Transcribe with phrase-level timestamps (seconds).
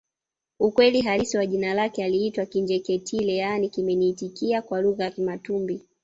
[0.59, 5.81] Ukweli halisi wa jina lake aliitwa Kinjeketile yaani kimeniitikia kwa lugha ya Kimatumbi